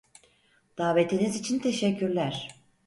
[0.77, 2.55] Davetiniz için teşekkürler.